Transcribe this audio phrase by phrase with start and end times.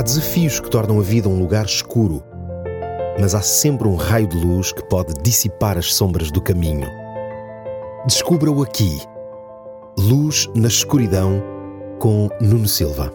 [0.00, 2.24] Há desafios que tornam a vida um lugar escuro,
[3.20, 6.88] mas há sempre um raio de luz que pode dissipar as sombras do caminho.
[8.06, 8.98] Descubra-o aqui.
[9.98, 11.42] Luz na escuridão
[11.98, 13.12] com Nuno Silva.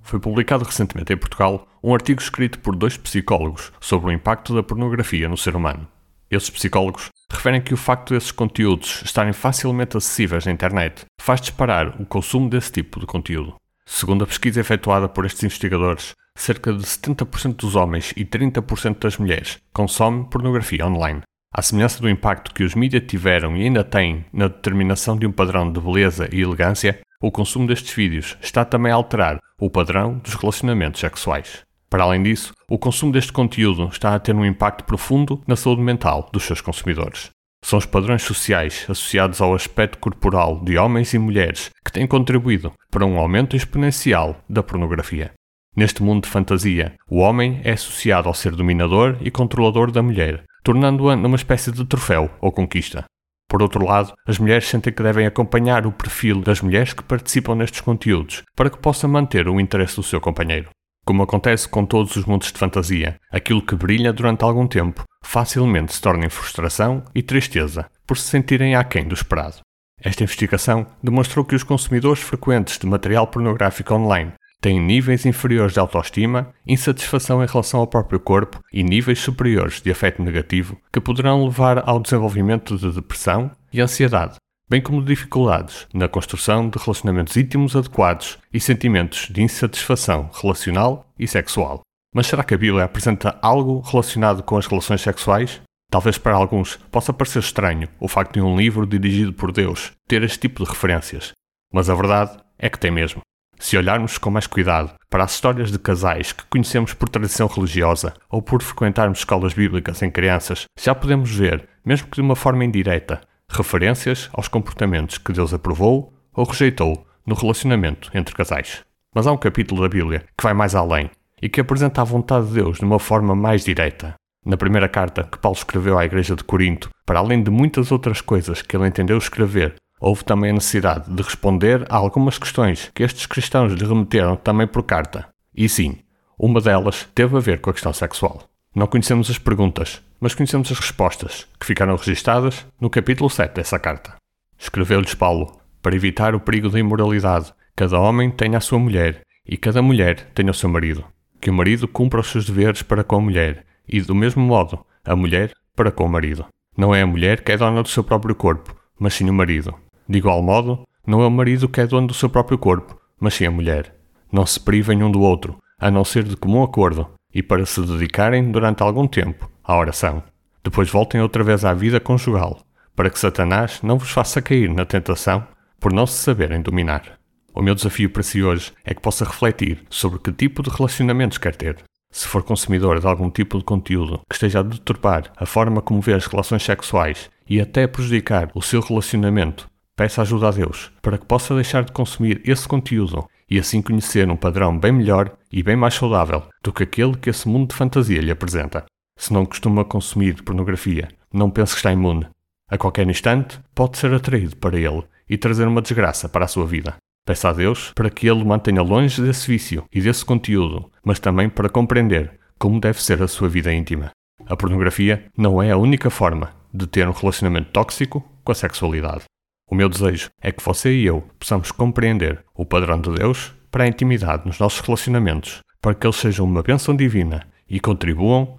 [0.00, 4.62] Foi publicado recentemente em Portugal um artigo escrito por dois psicólogos sobre o impacto da
[4.62, 5.86] pornografia no ser humano.
[6.30, 12.00] Esses psicólogos referem que o facto desses conteúdos estarem facilmente acessíveis na internet faz disparar
[12.00, 13.54] o consumo desse tipo de conteúdo.
[13.84, 19.16] Segundo a pesquisa efetuada por estes investigadores, cerca de 70% dos homens e 30% das
[19.16, 21.22] mulheres consomem pornografia online.
[21.52, 25.32] À semelhança do impacto que os mídias tiveram e ainda têm na determinação de um
[25.32, 30.18] padrão de beleza e elegância, o consumo destes vídeos está também a alterar o padrão
[30.18, 31.65] dos relacionamentos sexuais.
[31.88, 35.82] Para além disso, o consumo deste conteúdo está a ter um impacto profundo na saúde
[35.82, 37.30] mental dos seus consumidores.
[37.64, 42.72] São os padrões sociais associados ao aspecto corporal de homens e mulheres que têm contribuído
[42.90, 45.32] para um aumento exponencial da pornografia.
[45.76, 50.44] Neste mundo de fantasia, o homem é associado ao ser dominador e controlador da mulher,
[50.64, 53.04] tornando-a numa espécie de troféu ou conquista.
[53.48, 57.54] Por outro lado, as mulheres sentem que devem acompanhar o perfil das mulheres que participam
[57.54, 60.68] nestes conteúdos para que possa manter o interesse do seu companheiro.
[61.06, 65.94] Como acontece com todos os mundos de fantasia, aquilo que brilha durante algum tempo facilmente
[65.94, 69.60] se torna em frustração e tristeza por se sentirem aquém do esperado.
[70.02, 75.78] Esta investigação demonstrou que os consumidores frequentes de material pornográfico online têm níveis inferiores de
[75.78, 81.44] autoestima, insatisfação em relação ao próprio corpo e níveis superiores de afeto negativo que poderão
[81.44, 87.76] levar ao desenvolvimento de depressão e ansiedade, bem como dificuldades na construção de relacionamentos íntimos
[87.76, 91.82] adequados e sentimentos de insatisfação relacional e sexual.
[92.12, 95.60] Mas será que a Bíblia apresenta algo relacionado com as relações sexuais?
[95.88, 100.22] Talvez para alguns possa parecer estranho o facto de um livro dirigido por Deus ter
[100.24, 101.30] este tipo de referências,
[101.72, 103.20] mas a verdade é que tem mesmo.
[103.58, 108.14] Se olharmos com mais cuidado para as histórias de casais que conhecemos por tradição religiosa
[108.28, 112.64] ou por frequentarmos escolas bíblicas em crianças, já podemos ver, mesmo que de uma forma
[112.64, 118.84] indireta, referências aos comportamentos que Deus aprovou ou rejeitou no relacionamento entre casais.
[119.14, 122.46] Mas há um capítulo da Bíblia que vai mais além e que apresenta a vontade
[122.48, 124.14] de Deus de uma forma mais direta.
[124.44, 128.20] Na primeira carta que Paulo escreveu à Igreja de Corinto, para além de muitas outras
[128.20, 133.02] coisas que ele entendeu escrever houve também a necessidade de responder a algumas questões que
[133.02, 135.28] estes cristãos lhe remeteram também por carta.
[135.54, 135.98] E sim,
[136.38, 138.42] uma delas teve a ver com a questão sexual.
[138.74, 143.78] Não conhecemos as perguntas, mas conhecemos as respostas, que ficaram registadas no capítulo 7 dessa
[143.78, 144.14] carta.
[144.58, 149.56] Escreveu-lhes Paulo, para evitar o perigo da imoralidade, cada homem tenha a sua mulher, e
[149.56, 151.04] cada mulher tenha o seu marido.
[151.40, 154.84] Que o marido cumpra os seus deveres para com a mulher, e do mesmo modo,
[155.04, 156.46] a mulher para com o marido.
[156.76, 159.74] Não é a mulher que é dona do seu próprio corpo, mas sim o marido.
[160.08, 163.34] De igual modo, não é o marido que é dono do seu próprio corpo, mas
[163.34, 163.94] sim a mulher.
[164.32, 167.80] Não se privem um do outro, a não ser de comum acordo, e para se
[167.80, 170.22] dedicarem durante algum tempo à oração.
[170.62, 174.84] Depois voltem outra vez à vida conjugal, para que Satanás não vos faça cair na
[174.84, 175.46] tentação
[175.80, 177.18] por não se saberem dominar.
[177.54, 181.38] O meu desafio para si hoje é que possa refletir sobre que tipo de relacionamentos
[181.38, 181.76] quer ter.
[182.10, 186.00] Se for consumidor de algum tipo de conteúdo que esteja a deturpar a forma como
[186.00, 191.16] vê as relações sexuais e até prejudicar o seu relacionamento Peça ajuda a Deus para
[191.16, 195.62] que possa deixar de consumir esse conteúdo e assim conhecer um padrão bem melhor e
[195.62, 198.84] bem mais saudável do que aquele que esse mundo de fantasia lhe apresenta.
[199.16, 202.26] Se não costuma consumir pornografia, não pense que está imune.
[202.68, 206.66] A qualquer instante, pode ser atraído para ele e trazer uma desgraça para a sua
[206.66, 206.96] vida.
[207.24, 211.18] Peça a Deus para que ele o mantenha longe desse vício e desse conteúdo, mas
[211.18, 214.10] também para compreender como deve ser a sua vida íntima.
[214.46, 219.24] A pornografia não é a única forma de ter um relacionamento tóxico com a sexualidade.
[219.68, 223.84] O meu desejo é que você e eu possamos compreender o padrão de Deus para
[223.84, 228.58] a intimidade nos nossos relacionamentos, para que eles sejam uma bênção divina e contribuam